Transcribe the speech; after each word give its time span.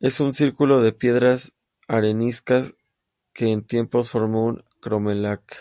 Es 0.00 0.18
un 0.18 0.32
círculo 0.32 0.82
de 0.82 0.90
piedras 0.92 1.56
areniscas 1.86 2.78
que 3.32 3.52
en 3.52 3.62
tiempos 3.62 4.10
formó 4.10 4.46
un 4.46 4.64
crómlech. 4.80 5.54